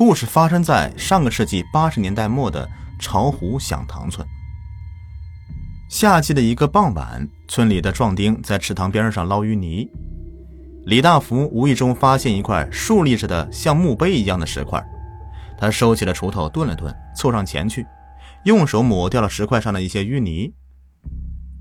[0.00, 2.66] 故事发生在上个世纪八十年代末的
[2.98, 4.26] 巢湖响塘村。
[5.90, 9.86] 夏季的一个傍晚，村里的壮丁在池塘边上捞淤泥。
[10.86, 14.82] 李大福无意中发现一块竖立着的像墓碑一样的石块，
[15.58, 17.86] 他收起了锄头，顿了顿，凑上前去，
[18.46, 20.50] 用手抹掉了石块上的一些淤泥。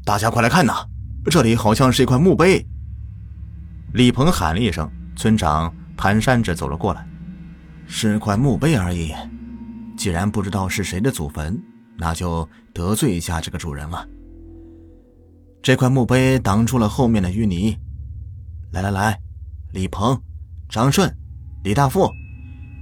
[0.06, 0.86] 大家快来看呐，
[1.30, 2.66] 这里好像是一块墓碑。
[3.96, 7.06] 李鹏喊了一声，村长蹒跚着走了过来。
[7.92, 9.12] 是块墓碑而已，
[9.98, 11.59] 既然不知道是谁的祖坟，
[11.98, 14.08] 那就得罪一下这个主人了。
[15.62, 17.76] 这块墓碑挡住了后面的淤泥。
[18.72, 19.20] 来来来，
[19.73, 20.18] 李鹏、
[20.70, 21.12] 张顺、
[21.63, 22.08] 李大富，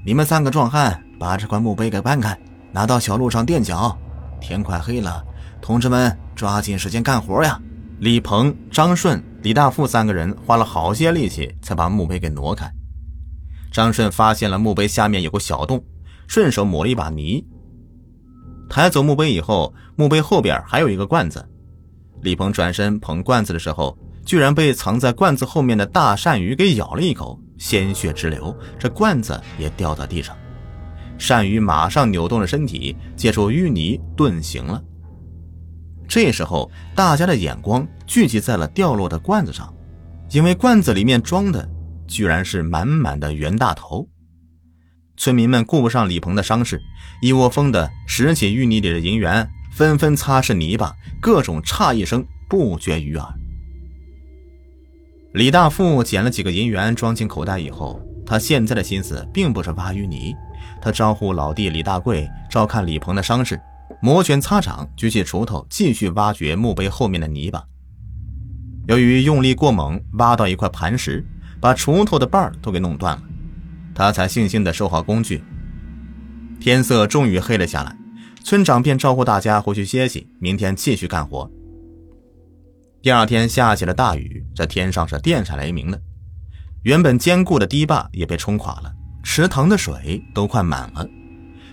[0.05, 2.38] 你们三个壮汉把这块墓碑给搬开，
[2.73, 3.98] 拿到小路上垫脚。
[4.42, 5.26] 天快黑了，
[5.62, 7.59] 同志们抓紧时间干活呀！
[8.00, 12.70] 李鹏、张顺、李大富三个人花了好些力气才把墓碑给挪开。
[13.71, 15.84] 张顺发现了墓碑下面有个小洞，
[16.27, 17.45] 顺手抹了一把泥。
[18.70, 21.47] 抬走墓碑以后，墓碑后边还有一个罐子。
[22.22, 30.36] 李鹏转身捧罐子的时候，居然被藏在罐子后面的大鳝鱼给咬了一口，鲜血直流，这罐子也掉到地上。
[31.17, 34.83] 鳝鱼马上扭动了身体，借助淤泥遁形了。
[36.08, 39.73] 这时候，大家的眼光聚集在了掉落的罐子上，
[40.31, 41.70] 因为罐子里面装的。
[42.08, 44.08] 居然是满满的袁大头！
[45.17, 46.81] 村民们顾不上李鹏的伤势，
[47.22, 53.33] 一窝蜂的拾起淤泥里的银元，纷纷擦拭泥巴，各种诧异声不绝于耳。
[55.33, 60.36] 李大富捡了几个银元装进口袋以后，他现在的心思并不是挖淤泥，
[60.81, 63.59] 他招呼老弟李大贵照看李鹏的伤势，
[64.02, 67.64] 摩拳擦掌，举起锄头继续挖掘墓碑后面的泥巴。
[68.88, 71.25] 由于用力过猛，挖到一块磐石。
[71.59, 73.23] 把锄头的把儿都给弄断了，
[73.95, 75.44] 他才悻悻地收好工具。
[76.59, 77.95] 天色终于黑了下来，
[78.44, 81.49] 村长便招呼大家回去歇息，明天继续干活。
[83.02, 86.02] 第二天下起了大雨，这天上是电闪雷鸣的，
[86.83, 88.92] 原本坚固的堤坝也被冲垮了，
[89.23, 91.08] 池塘的水都快满了。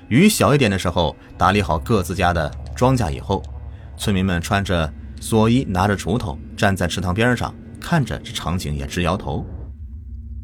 [0.08, 3.42] 雨小一点的时候，打理好各自家的庄稼以后，
[3.96, 9.44] 村民们穿着蓑衣，拿着锄头，站在池塘边上，看着这场景也直摇头。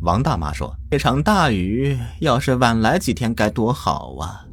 [0.00, 4.46] 王大妈说：“这场大雨要是晚来几天该多好啊！”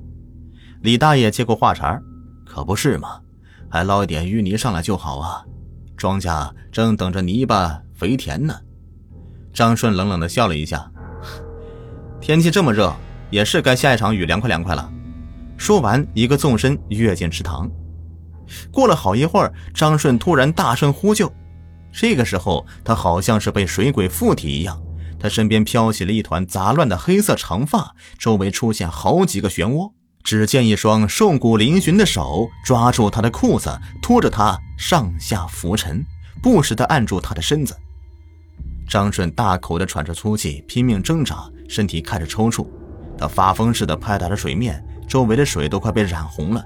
[0.83, 1.97] 李大爷接过话茬
[2.45, 3.21] ：“可不是嘛，
[3.69, 5.45] 还捞一点淤泥上来就好啊！
[5.95, 8.53] 庄稼正等着泥巴肥田呢。”
[9.53, 10.91] 张顺冷冷地笑了一下
[12.19, 12.93] ：“天气这么热，
[13.29, 14.91] 也是该下一场雨凉快凉快了。”
[15.55, 17.71] 说完，一个纵身跃进池塘。
[18.69, 21.31] 过了好一会儿，张顺突然大声呼救。
[21.91, 24.77] 这个时候，他好像是被水鬼附体一样。
[25.19, 29.91] 他身边飘起了一团杂乱的黑色长发，周围出现好几个漩涡。
[30.23, 36.05] 只见一双瘦骨嶙峋的手抓住他的裤子，拖着他上下浮沉，
[36.43, 37.73] 不时地按住他的身子。
[38.89, 42.67] 张顺大口地喘着粗气，拼命挣扎，身体开始抽搐。
[43.17, 46.61] 他发疯似的拍打着水面，周围的水都快被染红了。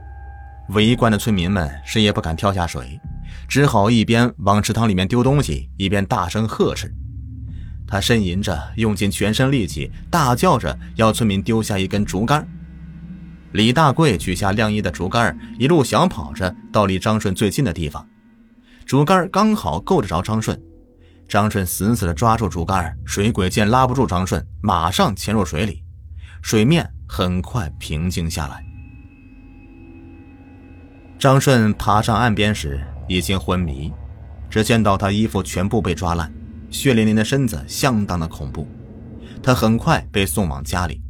[0.69, 2.99] 围观的村民们谁也不敢跳下水，
[3.47, 6.91] 只好一边往池塘里面丢东西，一边大声呵斥。
[7.91, 12.47] 他呻吟着，用尽全身力气，大叫着要村民丢下一根竹竿。
[13.51, 18.07] 李大贵取下晾衣的竹竿，一路小跑着到离张顺最近的地方。
[18.85, 20.57] 竹竿刚好够得着张顺，
[21.27, 22.97] 张顺死死地抓住竹竿。
[23.03, 25.83] 水鬼见拉不住张顺，马上潜入水里，
[26.41, 28.63] 水面很快平静下来。
[31.19, 33.91] 张顺爬上岸边时已经昏迷，
[34.49, 36.31] 只见到他衣服全部被抓烂。
[36.71, 38.65] 血淋淋的身子相当的恐怖，
[39.43, 41.01] 他很快被送往家里。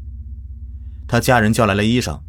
[1.08, 2.20] 他家人叫来了医生，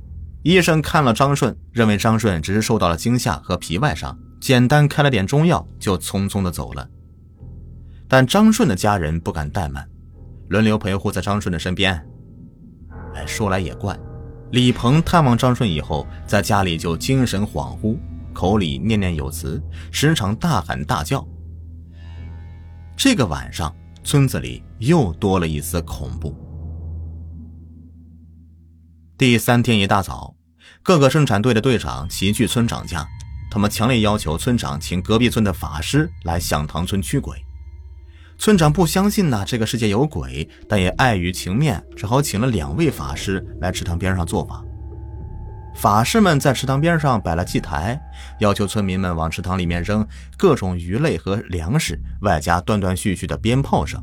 [0.43, 6.87] 医生看了张顺，认为张顺只是受到了惊吓和皮外伤，简单开了点中药，就匆匆的走了。
[8.07, 9.89] 但张顺的家人不敢怠慢，
[10.49, 11.95] 轮流陪护在张顺的身边。
[13.15, 13.99] 哎，说来也怪，
[14.51, 17.97] 李鹏探望张顺以后，在家里就精神恍惚，
[18.35, 21.27] 口里念念有词，时常大喊大叫。
[22.97, 23.75] 这个晚上，
[24.05, 26.35] 村子里又多了一丝恐怖。
[29.19, 30.35] 第三天一大早，
[30.83, 33.07] 各个生产队的队长齐聚村长家，
[33.51, 37.37] 他们强烈要求村长请隔壁村的法师来响塘村驱鬼。
[38.39, 44.65] 村长不相信呢，这个世界有鬼，但也碍于情面，只好请了两位法师来池塘边上做法。
[45.75, 48.01] 法师们在池塘边上摆了祭台，
[48.39, 54.01] 要求村民们往池塘里面扔各种鱼类和粮食，外加断断续续的鞭炮声。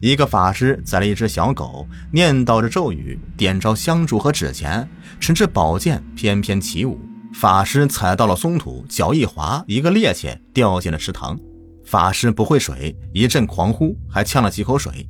[0.00, 4.88] 一个法师宰了一只小狗，念叨着咒语，点着香烛和纸钱，
[5.18, 7.00] 持着宝剑翩翩起舞。
[7.34, 11.38] 法师踩到了松土，脚一滑，一个趔趄掉进了池塘。
[11.84, 15.08] 法师不会水，一阵狂呼，还呛了几口水。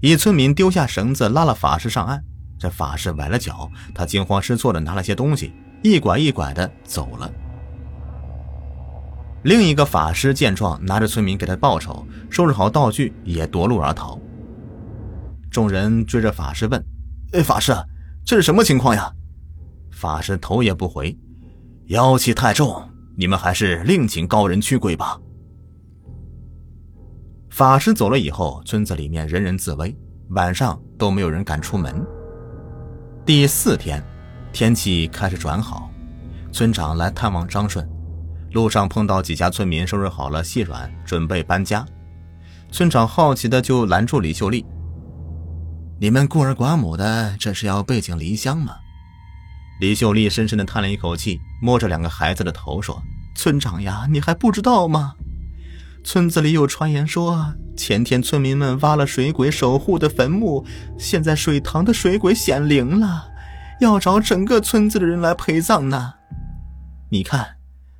[0.00, 2.22] 一村民丢下绳子拉了法师上岸，
[2.58, 5.52] 这法师崴了脚，他惊慌失措的拿了些东西，
[5.82, 7.30] 一拐一拐的走了。
[9.44, 14.18] 另一个法师见状，拿着村民给他报仇，收拾好道具也夺路而逃。
[15.50, 16.84] 众人追着法师问
[17.32, 17.72] ：“哎，法师，
[18.24, 19.10] 这是什么情况呀？”
[19.92, 21.16] 法师头也不回
[21.86, 25.18] ：“妖气太重，你们还是另请高人驱鬼吧。”
[27.48, 29.96] 法师走了以后，村子里面人人自危，
[30.30, 32.04] 晚上都没有人敢出门。
[33.28, 34.02] 第四天，
[34.54, 35.90] 天气开始转好，
[36.50, 37.86] 村长来探望张顺。
[38.52, 41.84] 路上碰到几家村民收拾好了细软，准备搬家。
[42.72, 44.64] 村长好奇的就拦住李秀丽
[46.00, 48.74] ：“你们孤儿寡母的，这是要背井离乡吗？”
[49.78, 52.98] 李秀丽深深的叹了一口气，摸着两个孩子的头说
[53.36, 55.12] ：“村长呀，你还不知道吗？
[56.10, 60.64] 村子里有传言说，前天村民们挖了水鬼守护的坟墓，
[60.96, 63.28] 现在水塘的水鬼显灵了，
[63.82, 66.14] 要找整个村子的人来陪葬呢。
[67.10, 67.56] 你看。”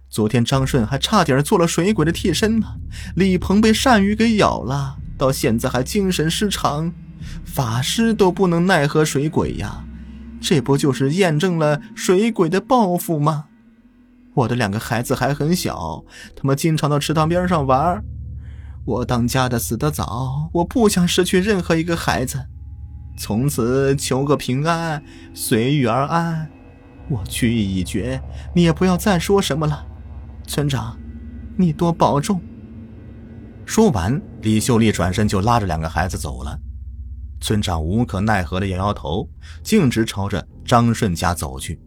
[0.08, 2.76] 昨天张顺还差点做了水鬼的替身呢，
[3.14, 6.90] 李鹏被鳝鱼给咬了，到现在还精神失常，
[7.44, 9.84] 法师都不能奈何水鬼呀，
[10.40, 13.48] 这不就是验证了水鬼的报复吗？
[14.38, 16.05] 我的两个孩子还很小，
[16.37, 18.00] 他们经常到池塘边上玩，
[18.85, 22.46] 我当家的死得早，我不想失去任何一个孩子，
[23.19, 25.02] 从此求个平安，
[25.35, 26.49] 随遇而安。
[27.08, 28.23] 我去意已决，
[28.55, 29.85] 你也不要再说什么了。
[30.46, 30.96] 村长，
[31.56, 32.41] 你多保重。
[33.67, 36.56] 说完，李秀丽转身就拉着两个孩子走了。
[37.41, 39.29] 村长无可奈何的摇摇头，
[39.64, 41.81] 径直朝着张顺家走去。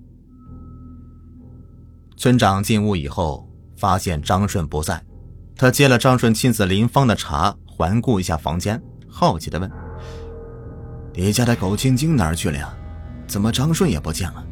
[2.21, 5.03] 村长进屋以后，发现张顺不在，
[5.55, 8.79] 他接了张顺妻子林芳的茶，环顾一下房间，
[9.09, 9.67] 好奇的问
[11.15, 12.71] ：“你家的狗晶晶哪儿去了呀？
[13.25, 14.45] 怎么张顺也不见了？”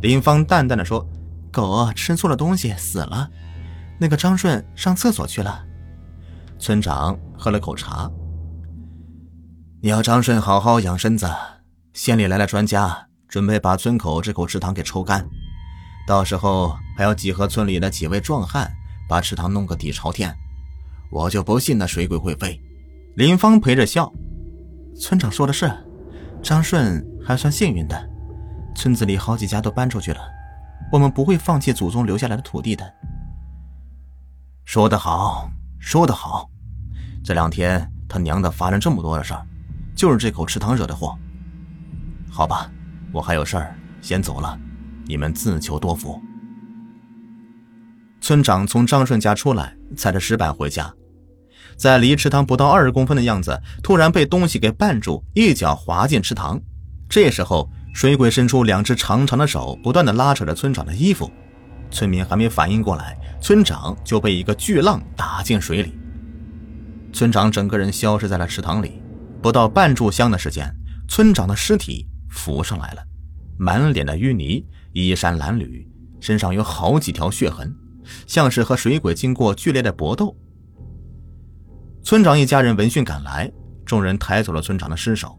[0.00, 1.06] 林芳淡淡的说。
[1.52, 3.28] 狗吃错了东西死了，
[3.98, 5.62] 那个张顺上厕所去了。
[6.58, 8.10] 村长喝了口茶。
[9.82, 11.28] 你要张顺好好养身子。
[11.92, 15.28] 县里来了专家，准备把村口这口池塘给抽干，
[16.06, 18.70] 到时候还要集合村里的几位壮汉，
[19.08, 20.34] 把池塘弄个底朝天。
[21.10, 22.60] 我就不信那水鬼会飞。
[23.16, 24.12] 林芳陪着笑。
[24.98, 25.72] 村长说的是，
[26.42, 28.10] 张顺还算幸运的，
[28.74, 30.20] 村子里好几家都搬出去了。
[30.92, 32.84] 我们不会放弃祖宗留下来的土地的。
[34.64, 36.48] 说得好，说得好。
[37.22, 39.46] 这两天他娘的发生这么多的事儿，
[39.94, 41.16] 就是这口池塘惹的祸。
[42.30, 42.70] 好吧，
[43.12, 44.58] 我还有事儿，先走了。
[45.10, 46.22] 你们自求多福。
[48.20, 50.94] 村长从张顺家出来，踩着石板回家，
[51.76, 56.60] 在离池塘不到二十公分的样子，突然被东西给绊住，一脚滑进池塘。
[57.08, 57.68] 这时候。
[57.92, 61.28] 水鬼伸出两只长长的手，不断的拉扯着村长的衣服。
[61.90, 65.92] 村民还没反应过来，村长就被一个巨浪打进水里。
[67.12, 69.02] 村长整个人消失在了池塘里。
[69.42, 70.72] 不到半炷香的时间，
[71.08, 73.02] 村长的尸体浮上来了，
[73.62, 75.86] 满脸的淤泥，衣衫褴褛，
[76.18, 77.70] 身上有好几条血痕，
[78.26, 80.34] 像是和水鬼经过剧烈的搏斗。
[82.02, 83.52] 村长一家人闻讯赶来，
[83.84, 85.38] 众人抬走了村长的尸首。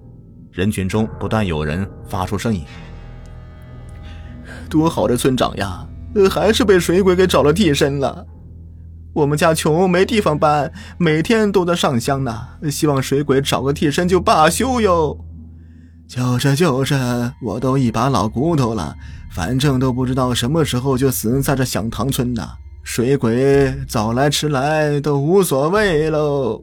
[0.51, 2.61] 人群中不断有人发出声音
[4.69, 5.87] ：“多好的村长呀，
[6.29, 8.27] 还是被水鬼给找了替身了。
[9.13, 12.49] 我们家穷没地方搬，每天都在上香呢。
[12.69, 15.17] 希望水鬼找个替身就罢休哟。
[16.11, 16.93] ”“就是就是，
[17.41, 18.93] 我都一把老骨头了，
[19.31, 22.45] 反正都不知道什么时候就死在这响堂村呢。
[22.83, 26.61] 水鬼早来迟来都无所谓喽。”